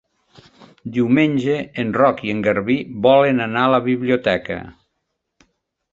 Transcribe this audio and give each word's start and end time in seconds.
Diumenge 0.95 1.57
en 1.83 1.93
Roc 1.99 2.23
i 2.29 2.33
en 2.35 2.41
Garbí 2.47 2.79
volen 3.07 3.47
anar 3.49 3.67
a 3.69 3.73
la 3.77 3.83
biblioteca. 3.93 4.59